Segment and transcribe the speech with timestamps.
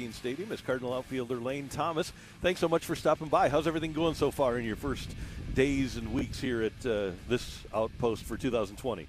[0.00, 2.10] Dean Stadium is Cardinal outfielder Lane Thomas.
[2.40, 3.50] Thanks so much for stopping by.
[3.50, 5.14] How's everything going so far in your first
[5.52, 9.06] days and weeks here at uh, this outpost for 2020?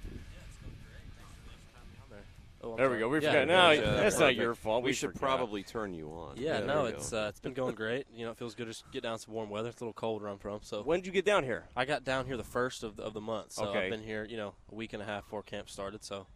[2.62, 3.08] Oh, I'm There we go.
[3.08, 3.48] We Yeah, forgot.
[3.48, 4.84] No, yeah, that's not your fault.
[4.84, 5.22] We, We, should forgot.
[5.38, 6.36] probably turn you on.
[6.36, 8.06] Yeah, There no, it's uh, it's been going great.
[8.14, 9.70] You know, it feels good to just get down some warm weather.
[9.70, 11.64] It's a little cold where I'm from, so When did you get down here?
[11.74, 13.54] I got down here the first of the, of the month.
[13.54, 13.86] So Okay.
[13.86, 16.04] I've been here, you know, a week and a half before camp started.
[16.04, 16.28] So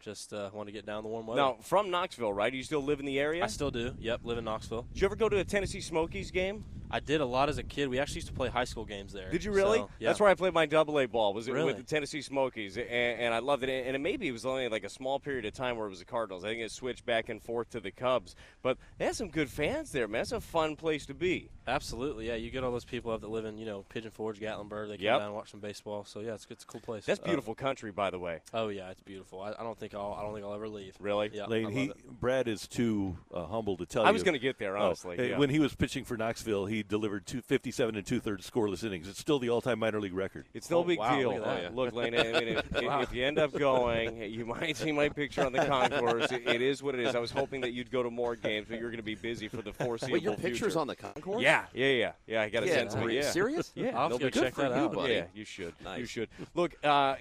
[0.00, 1.40] just uh, want to get down the warm weather.
[1.40, 2.52] Now, from Knoxville, right?
[2.52, 3.44] You still live in the area?
[3.44, 3.94] I still do.
[3.98, 4.86] Yep, live in Knoxville.
[4.92, 6.64] Did you ever go to a Tennessee Smokies game?
[6.90, 7.88] I did a lot as a kid.
[7.88, 9.30] We actually used to play high school games there.
[9.30, 9.78] Did you really?
[9.78, 10.08] So, yeah.
[10.08, 11.34] That's where I played my double A ball.
[11.34, 11.66] Was it Really?
[11.66, 13.86] with the Tennessee Smokies, and, and I loved it.
[13.86, 15.98] And it maybe it was only like a small period of time where it was
[15.98, 16.44] the Cardinals.
[16.44, 18.34] I think it switched back and forth to the Cubs.
[18.62, 20.20] But they had some good fans there, man.
[20.20, 21.50] That's a fun place to be.
[21.66, 22.34] Absolutely, yeah.
[22.36, 24.88] You get all those people up that live in, you know, Pigeon Forge, Gatlinburg.
[24.88, 25.18] They come Yep.
[25.18, 26.04] down and watch some baseball.
[26.04, 27.04] So yeah, it's it's a cool place.
[27.04, 28.40] That's Uh, beautiful country, by the way.
[28.54, 29.42] oh yeah, it's beautiful.
[29.42, 30.94] I, I don't think I'll I don't think I'll ever leave.
[31.00, 31.30] Really?
[31.32, 31.92] Yeah, Lane, he.
[32.20, 34.08] Brad is too uh, humble to tell I you.
[34.08, 35.18] I was going to get there, Oh, honestly.
[35.18, 35.38] uh, yeah.
[35.38, 39.08] When he was pitching for Knoxville, he delivered two, 57 and two thirds scoreless innings.
[39.08, 40.46] It's still the all-time minor league record.
[40.54, 41.28] It's no Oh, big wow, deal.
[41.34, 41.74] look at that.
[41.74, 42.14] Look, Lane.
[42.18, 43.00] I mean, if, Wow.
[43.02, 46.30] if you end up going, you might see my picture on the concourse.
[46.32, 47.14] It, it is what it is.
[47.14, 49.48] I was hoping that you'd go to more games, but you're going to be busy
[49.48, 50.48] for the foreseeable Wait, your future.
[50.50, 51.42] picture's on the concourse?
[51.42, 52.42] Yeah, yeah, yeah, yeah.
[52.42, 53.30] I got a Yeah, sense of are you Yeah.
[53.30, 53.72] serious?
[53.74, 54.92] Yeah, I'll have go check for that you, out.
[54.94, 55.14] buddy.
[55.14, 55.74] Yeah, you should.
[55.96, 56.28] You should.
[56.54, 57.16] Look, uh,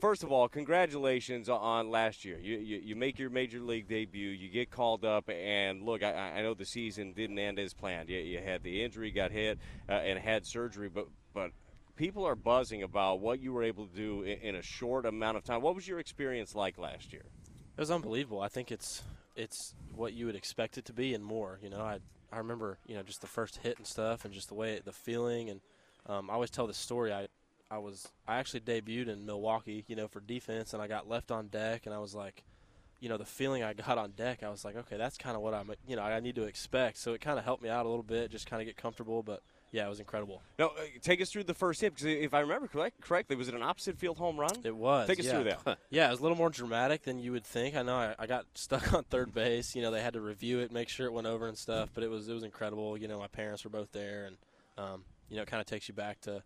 [0.00, 2.38] first of all, congratulations on last year.
[2.38, 4.30] You, you you make your major league debut.
[4.30, 8.08] You get called up, and look, I, I know the season didn't end as planned.
[8.08, 11.50] You, you had the injury, got hit, uh, and had surgery, but but.
[11.96, 15.36] People are buzzing about what you were able to do in, in a short amount
[15.36, 15.62] of time.
[15.62, 17.22] What was your experience like last year?
[17.22, 18.40] It was unbelievable.
[18.40, 19.04] I think it's
[19.36, 21.60] it's what you would expect it to be and more.
[21.62, 22.00] You know, I
[22.32, 24.92] I remember you know just the first hit and stuff and just the way the
[24.92, 25.60] feeling and
[26.06, 27.12] um, I always tell this story.
[27.12, 27.28] I
[27.74, 31.32] I was I actually debuted in Milwaukee, you know, for defense and I got left
[31.32, 32.44] on deck and I was like,
[33.00, 35.42] you know, the feeling I got on deck, I was like, okay, that's kind of
[35.42, 36.98] what I'm you know I need to expect.
[36.98, 39.24] So it kind of helped me out a little bit, just kind of get comfortable.
[39.24, 40.40] But yeah, it was incredible.
[40.56, 43.48] Now, uh, take us through the first hit because if I remember correct, correctly, was
[43.48, 44.52] it an opposite field home run?
[44.62, 45.08] It was.
[45.08, 45.32] Take us yeah.
[45.32, 45.78] through that.
[45.90, 47.74] Yeah, it was a little more dramatic than you would think.
[47.74, 49.74] I know I, I got stuck on third base.
[49.74, 51.90] You know, they had to review it, make sure it went over and stuff.
[51.92, 52.96] But it was it was incredible.
[52.96, 54.36] You know, my parents were both there, and
[54.78, 56.44] um, you know, it kind of takes you back to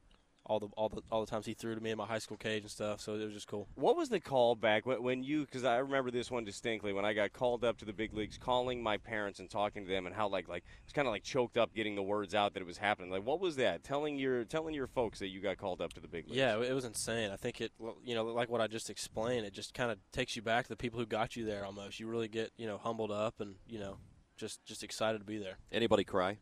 [0.48, 2.36] all the all the all the times he threw to me in my high school
[2.36, 3.00] cage and stuff.
[3.00, 3.69] So it was just cool.
[3.75, 5.42] What was the call back when, when you?
[5.42, 8.38] Because I remember this one distinctly when I got called up to the big leagues,
[8.38, 11.12] calling my parents and talking to them, and how like like it was kind of
[11.12, 13.10] like choked up getting the words out that it was happening.
[13.10, 13.84] Like what was that?
[13.84, 16.37] Telling your telling your folks that you got called up to the big leagues.
[16.37, 17.31] Yeah, it was insane.
[17.31, 17.72] I think it,
[18.04, 20.69] you know, like what I just explained, it just kind of takes you back to
[20.70, 21.64] the people who got you there.
[21.64, 23.98] Almost, you really get you know humbled up and you know
[24.37, 25.58] just just excited to be there.
[25.70, 26.38] Anybody cry?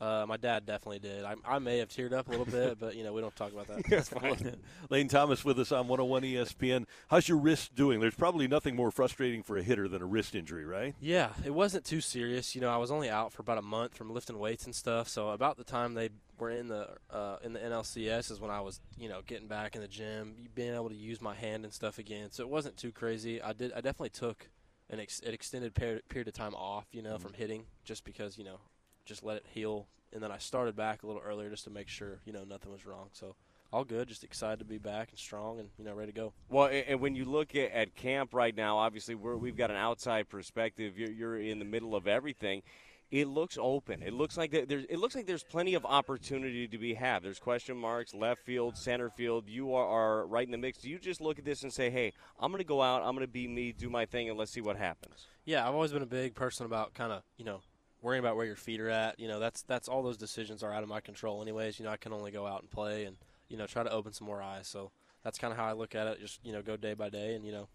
[0.00, 1.24] Uh, my dad definitely did.
[1.24, 3.52] I, I may have teared up a little bit, but you know we don't talk
[3.52, 3.84] about that.
[3.88, 4.56] That's fine.
[4.90, 6.86] Lane Thomas with us on 101 ESPN.
[7.08, 8.00] How's your wrist doing?
[8.00, 10.94] There's probably nothing more frustrating for a hitter than a wrist injury, right?
[11.00, 12.54] Yeah, it wasn't too serious.
[12.54, 15.08] You know, I was only out for about a month from lifting weights and stuff.
[15.08, 18.60] So about the time they were in the uh, in the NLCS is when I
[18.60, 21.72] was, you know, getting back in the gym, being able to use my hand and
[21.72, 22.30] stuff again.
[22.30, 23.42] So it wasn't too crazy.
[23.42, 23.72] I did.
[23.72, 24.48] I definitely took
[24.90, 28.38] an, ex- an extended period, period of time off, you know, from hitting, just because
[28.38, 28.58] you know,
[29.08, 29.88] just let it heal.
[30.12, 32.70] And then I started back a little earlier just to make sure, you know, nothing
[32.70, 33.08] was wrong.
[33.12, 33.34] So
[33.72, 34.08] all good.
[34.08, 36.32] Just excited to be back and strong and you know ready to go.
[36.48, 39.76] Well, and when you look at, at camp right now, obviously we're, we've got an
[39.76, 40.98] outside perspective.
[40.98, 42.62] You're, you're in the middle of everything.
[43.10, 44.02] It looks open.
[44.02, 44.84] It looks like there's.
[44.84, 47.22] It looks like there's plenty of opportunity to be had.
[47.22, 49.44] There's question marks, left field, center field.
[49.48, 50.78] You are, are right in the mix.
[50.78, 53.02] Do you just look at this and say, "Hey, I'm going to go out.
[53.02, 55.72] I'm going to be me, do my thing, and let's see what happens." Yeah, I've
[55.72, 57.60] always been a big person about kind of you know
[58.02, 59.18] worrying about where your feet are at.
[59.18, 61.78] You know, that's that's all those decisions are out of my control, anyways.
[61.78, 63.16] You know, I can only go out and play and
[63.48, 64.66] you know try to open some more eyes.
[64.66, 64.90] So
[65.22, 66.20] that's kind of how I look at it.
[66.20, 67.68] Just you know, go day by day, and you know,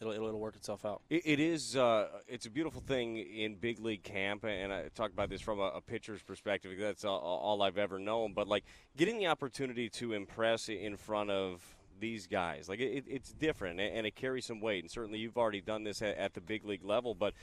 [0.00, 1.02] it'll it'll, it'll work itself out.
[1.10, 1.76] It, it is.
[1.76, 5.58] Uh, it's a beautiful thing in big league camp, and I talk about this from
[5.58, 6.72] a, a pitcher's perspective.
[6.78, 8.32] That's all, all I've ever known.
[8.32, 8.64] But like
[8.96, 11.62] getting the opportunity to impress in front of
[12.00, 14.84] these guys, like it, it's different, and it carries some weight.
[14.84, 17.14] And certainly, you've already done this at, at the big league level.
[17.14, 17.34] But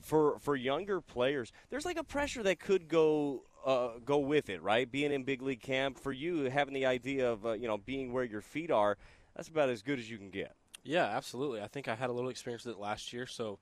[0.00, 3.44] for for younger players, there's like a pressure that could go.
[3.64, 4.90] Uh, go with it, right?
[4.90, 8.12] Being in big league camp for you, having the idea of uh, you know being
[8.12, 8.98] where your feet are,
[9.36, 10.56] that's about as good as you can get.
[10.84, 11.60] Yeah, absolutely.
[11.60, 13.26] I think I had a little experience with it last year.
[13.26, 13.58] So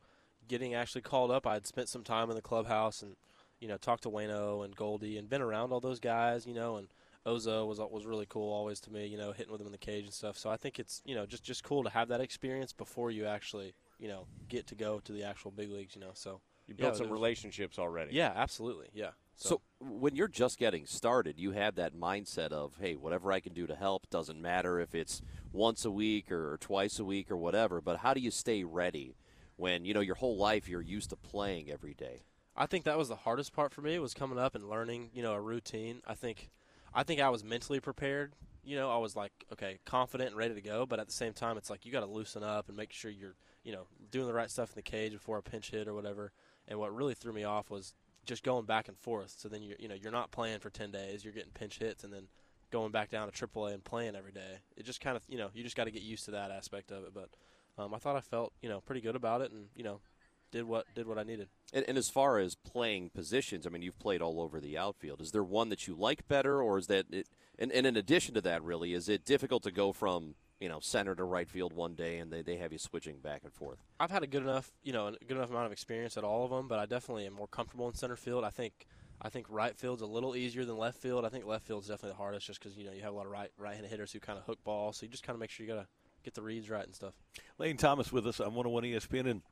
[0.48, 3.16] getting actually called up, I'd spent some time in the clubhouse and
[3.60, 6.46] you know talked to Waino and Goldie and been around all those guys.
[6.46, 6.88] You know, and
[7.26, 9.06] Ozo was was really cool always to me.
[9.06, 10.38] You know, hitting with him in the cage and stuff.
[10.38, 13.26] So I think it's you know just just cool to have that experience before you
[13.26, 15.94] actually you know get to go to the actual big leagues.
[15.94, 18.14] You know, so You built Yeah, some relationships already.
[18.14, 19.10] yeah, absolutely, yeah.
[19.36, 23.54] So when you're just getting started, you have that mindset of, hey, whatever I can
[23.54, 27.38] do to help doesn't matter if it's once a week or twice a week or
[27.38, 27.80] whatever.
[27.80, 29.16] But how do you stay ready
[29.56, 32.24] when you know your whole life you're used to playing every day?
[32.54, 35.22] I think that was the hardest part for me was coming up and learning, you
[35.22, 36.02] know, a routine.
[36.06, 36.50] I think,
[36.92, 38.34] I think I was mentally prepared.
[38.70, 40.86] You know, I was like, okay, confident and ready to go.
[40.86, 43.10] But at the same time, it's like you got to loosen up and make sure
[43.10, 43.34] you're,
[43.64, 46.30] you know, doing the right stuff in the cage before a pinch hit or whatever.
[46.68, 47.94] And what really threw me off was
[48.26, 49.34] just going back and forth.
[49.36, 51.24] So then you, you know, you're not playing for ten days.
[51.24, 52.28] You're getting pinch hits and then
[52.70, 54.60] going back down to AAA and playing every day.
[54.76, 56.92] It just kind of, you know, you just got to get used to that aspect
[56.92, 57.12] of it.
[57.12, 57.30] But
[57.76, 60.00] um, I thought I felt, you know, pretty good about it, and you know,
[60.50, 61.48] did what did what I needed.
[61.72, 65.20] And, and, as far as playing positions, I mean, you've played all over the outfield.
[65.20, 67.28] Is there one that you like better, or is that it?
[67.58, 70.80] And, and in addition to that, really, is it difficult to go from you know
[70.80, 73.78] center to right field one day, and they, they have you switching back and forth?
[73.98, 76.44] I've had a good enough you know a good enough amount of experience at all
[76.44, 78.44] of them, but I definitely am more comfortable in center field.
[78.44, 78.86] I think.
[79.22, 81.26] I think right field's a little easier than left field.
[81.26, 83.26] I think left field's definitely the hardest, just because you know you have a lot
[83.26, 84.96] of right right-handed hitters who kind of hook balls.
[84.96, 85.86] So you just kind of make sure you gotta
[86.24, 87.14] get the reads right and stuff.
[87.58, 89.30] Lane Thomas with us on 101 ESPN.
[89.30, 89.42] And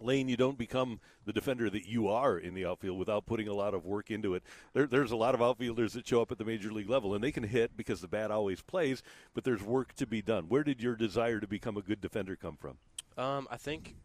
[0.00, 3.54] Lane, you don't become the defender that you are in the outfield without putting a
[3.54, 4.42] lot of work into it.
[4.72, 7.22] There, there's a lot of outfielders that show up at the major league level, and
[7.22, 9.02] they can hit because the bat always plays,
[9.34, 10.44] but there's work to be done.
[10.48, 12.76] Where did your desire to become a good defender come from?
[13.16, 13.96] Um, I think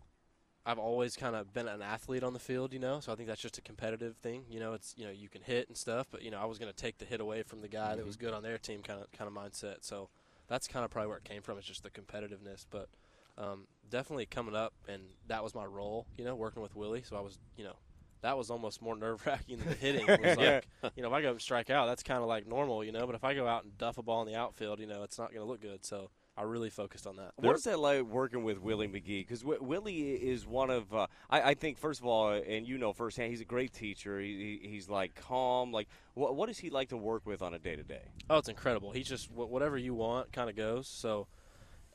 [0.65, 2.99] I've always kind of been an athlete on the field, you know.
[2.99, 4.73] So I think that's just a competitive thing, you know.
[4.73, 6.75] It's you know you can hit and stuff, but you know I was going to
[6.75, 7.97] take the hit away from the guy mm-hmm.
[7.97, 9.77] that was good on their team, kind of kind of mindset.
[9.81, 10.09] So
[10.47, 11.57] that's kind of probably where it came from.
[11.57, 12.89] It's just the competitiveness, but
[13.37, 17.03] um, definitely coming up, and that was my role, you know, working with Willie.
[17.03, 17.75] So I was, you know,
[18.21, 20.07] that was almost more nerve wracking than the hitting.
[20.07, 20.37] It was
[20.83, 22.91] like, you know, if I go and strike out, that's kind of like normal, you
[22.91, 23.05] know.
[23.05, 25.19] But if I go out and duff a ball in the outfield, you know, it's
[25.19, 25.85] not going to look good.
[25.85, 27.33] So I really focused on that.
[27.35, 29.21] What is that like working with Willie McGee?
[29.21, 32.77] Because w- Willie is one of, uh, I, I, think, first of all, and you
[32.77, 34.19] know firsthand, he's a great teacher.
[34.19, 35.71] He, he, he's like calm.
[35.71, 38.11] Like, wh- what does he like to work with on a day to day?
[38.29, 38.91] Oh, it's incredible.
[38.91, 40.87] He's just whatever you want kind of goes.
[40.87, 41.27] So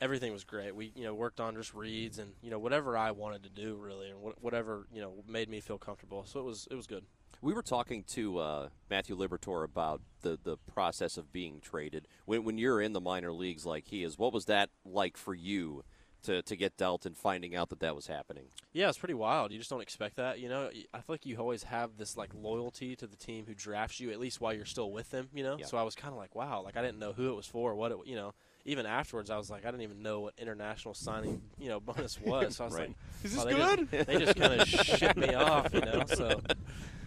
[0.00, 0.74] everything was great.
[0.74, 3.76] We you know worked on just reads and you know whatever I wanted to do
[3.76, 6.24] really, and wh- whatever you know made me feel comfortable.
[6.26, 7.04] So it was it was good.
[7.42, 12.08] We were talking to uh, Matthew Liberatore about the, the process of being traded.
[12.24, 15.34] When, when you're in the minor leagues like he is, what was that like for
[15.34, 15.84] you
[16.22, 18.46] to, to get dealt and finding out that that was happening?
[18.72, 19.52] Yeah, it's pretty wild.
[19.52, 20.40] You just don't expect that.
[20.40, 23.54] You know, I feel like you always have this like loyalty to the team who
[23.54, 25.28] drafts you, at least while you're still with them.
[25.34, 25.66] You know, yeah.
[25.66, 27.74] so I was kind of like, wow, like I didn't know who it was for,
[27.74, 28.32] what it, you know
[28.66, 32.20] even afterwards, I was like, I didn't even know what international signing, you know, bonus
[32.24, 32.56] was.
[32.56, 32.88] So I was right.
[32.88, 33.90] like, is this oh, good?
[33.90, 36.04] Just, they just kind of shipped me off, you know.
[36.06, 36.40] So,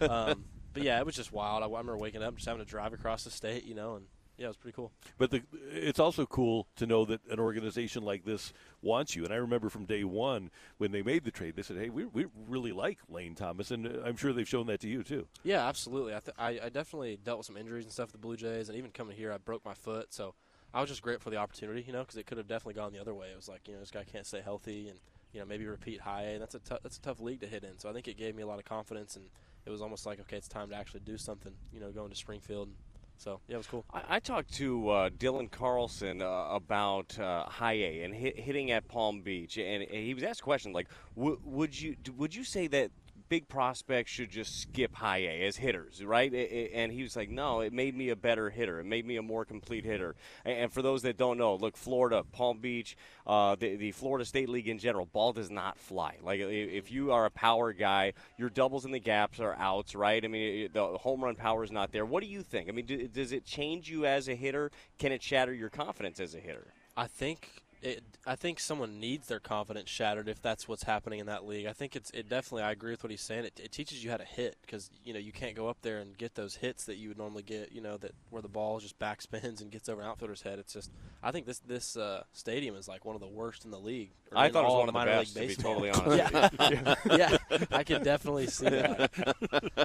[0.00, 1.62] um, but yeah, it was just wild.
[1.62, 4.06] I, I remember waking up, just having to drive across the state, you know, and
[4.38, 4.90] yeah, it was pretty cool.
[5.18, 9.24] But the, it's also cool to know that an organization like this wants you.
[9.24, 12.06] And I remember from day one when they made the trade, they said, "Hey, we,
[12.06, 15.26] we really like Lane Thomas," and I'm sure they've shown that to you too.
[15.44, 16.14] Yeah, absolutely.
[16.14, 18.70] I, th- I, I definitely dealt with some injuries and stuff with the Blue Jays,
[18.70, 20.34] and even coming here, I broke my foot, so
[20.72, 22.92] I was just grateful for the opportunity, you know, because it could have definitely gone
[22.92, 23.28] the other way.
[23.32, 24.98] It was like, you know, this guy can't stay healthy, and
[25.32, 26.32] you know, maybe repeat high A.
[26.34, 27.78] And that's a t- that's a tough league to hit in.
[27.78, 29.24] So I think it gave me a lot of confidence, and
[29.66, 31.52] it was almost like, okay, it's time to actually do something.
[31.72, 32.68] You know, going to Springfield.
[33.16, 33.84] So yeah, it was cool.
[33.92, 38.70] I, I talked to uh, Dylan Carlson uh, about uh, high A and hit, hitting
[38.70, 42.66] at Palm Beach, and he was asked a question like, "Would you would you say
[42.68, 42.90] that
[43.30, 46.34] big prospects should just skip high A as hitters, right?
[46.74, 48.80] And he was like, no, it made me a better hitter.
[48.80, 50.16] It made me a more complete hitter.
[50.44, 52.96] And for those that don't know, look, Florida, Palm Beach,
[53.26, 56.16] uh, the, the Florida State League in general, ball does not fly.
[56.22, 60.22] Like if you are a power guy, your doubles and the gaps are outs, right?
[60.22, 62.04] I mean, the home run power is not there.
[62.04, 62.68] What do you think?
[62.68, 64.72] I mean, does it change you as a hitter?
[64.98, 66.74] Can it shatter your confidence as a hitter?
[66.96, 67.48] I think
[67.82, 71.66] it, I think someone needs their confidence shattered if that's what's happening in that league.
[71.66, 72.62] I think it's it definitely.
[72.62, 73.44] I agree with what he's saying.
[73.44, 75.98] It, it teaches you how to hit because you know you can't go up there
[75.98, 77.72] and get those hits that you would normally get.
[77.72, 80.58] You know that where the ball just backspins and gets over an outfielder's head.
[80.58, 80.90] It's just
[81.22, 84.10] I think this this uh, stadium is like one of the worst in the league.
[84.34, 85.34] I thought it was one of the best.
[85.34, 86.32] To be totally honest.
[86.60, 87.36] yeah, yeah,
[87.72, 89.10] I can definitely see that.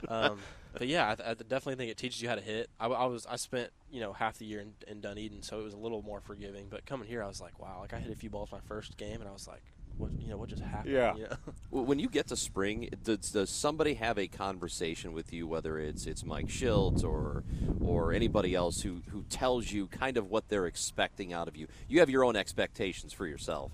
[0.07, 0.39] Um,
[0.77, 2.70] but yeah, I, I, definitely think it teaches you how to hit.
[2.79, 5.63] I, I was I spent you know half the year in, in, Dunedin, so it
[5.63, 6.67] was a little more forgiving.
[6.70, 8.98] But coming here, I was like, wow, like I hit a few balls my first
[8.98, 9.63] game, and I was like,
[9.98, 10.94] what you know what just happened?
[10.94, 11.15] Yeah.
[11.15, 11.38] You know?
[11.84, 16.05] when you get to spring, does, does somebody have a conversation with you, whether it's
[16.05, 17.44] it's Mike Shildt or
[17.82, 21.67] or anybody else who who tells you kind of what they're expecting out of you?
[21.88, 23.72] You have your own expectations for yourself.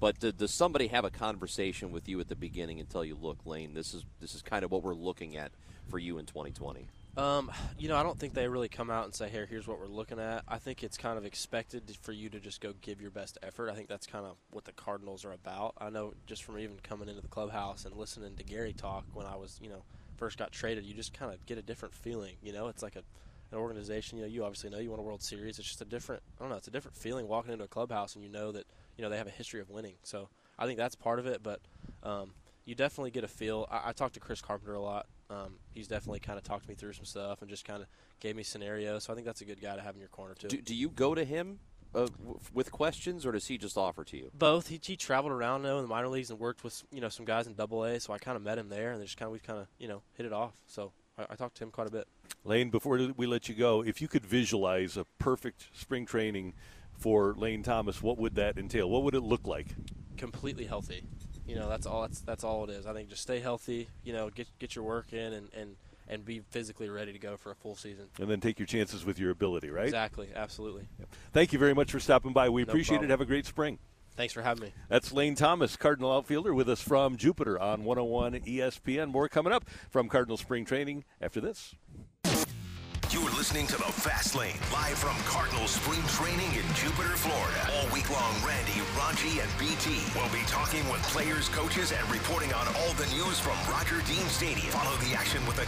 [0.00, 3.38] But does somebody have a conversation with you at the beginning and tell you, "Look,
[3.46, 5.52] Lane, this is this is kind of what we're looking at
[5.88, 6.86] for you in 2020?
[7.16, 9.78] Um, you know, I don't think they really come out and say, "Here, here's what
[9.78, 13.00] we're looking at." I think it's kind of expected for you to just go give
[13.00, 13.70] your best effort.
[13.70, 15.74] I think that's kind of what the Cardinals are about.
[15.78, 19.26] I know just from even coming into the clubhouse and listening to Gary talk when
[19.26, 19.84] I was, you know,
[20.16, 22.34] first got traded, you just kind of get a different feeling.
[22.42, 23.04] You know, it's like a
[23.52, 24.18] an organization.
[24.18, 25.58] You know, you obviously know you won a World Series.
[25.58, 26.22] It's just a different.
[26.38, 26.56] I don't know.
[26.56, 29.18] It's a different feeling walking into a clubhouse and you know that you know they
[29.18, 29.94] have a history of winning.
[30.02, 31.42] So I think that's part of it.
[31.42, 31.60] But
[32.02, 32.32] um,
[32.64, 33.66] you definitely get a feel.
[33.70, 36.74] I, I talked to Chris Carpenter a lot Um, he's definitely kind of talked me
[36.74, 37.88] through some stuff and just kind of
[38.20, 39.04] gave me scenarios.
[39.04, 40.48] So I think that's a good guy to have in your corner too.
[40.48, 41.58] Do, do you go to him
[41.94, 44.30] uh, w- with questions, or does he just offer to you?
[44.34, 44.68] Both.
[44.68, 47.24] He, he traveled around though in the minor leagues and worked with you know some
[47.24, 48.00] guys in Double A.
[48.00, 49.88] So I kind of met him there, and just kind of we kind of you
[49.88, 50.52] know hit it off.
[50.66, 52.06] So I, I talked to him quite a bit.
[52.44, 56.54] Lane, before we let you go, if you could visualize a perfect spring training
[56.92, 58.90] for Lane Thomas, what would that entail?
[58.90, 59.68] What would it look like?
[60.16, 61.04] Completely healthy.
[61.46, 62.02] You know that's all.
[62.02, 62.86] That's that's all it is.
[62.86, 63.88] I think just stay healthy.
[64.02, 65.76] You know, get get your work in and and
[66.08, 68.06] and be physically ready to go for a full season.
[68.20, 69.84] And then take your chances with your ability, right?
[69.86, 70.28] Exactly.
[70.34, 70.86] Absolutely.
[71.32, 72.48] Thank you very much for stopping by.
[72.50, 73.10] We No appreciate problem.
[73.10, 73.12] it.
[73.12, 73.78] Have a great spring.
[74.16, 74.72] Thanks for having me.
[74.88, 79.10] That's Lane Thomas, Cardinal outfielder, with us from Jupiter on 101 ESPN.
[79.10, 81.74] More coming up from Cardinal Spring Training after this.
[83.10, 87.62] You're listening to the Fast Lane, live from Cardinal Spring Training in Jupiter, Florida.
[87.78, 92.52] All week long, Randy, Raji, and BT will be talking with players, coaches, and reporting
[92.54, 94.74] on all the news from Roger Dean Stadium.
[94.74, 95.62] Follow the action with a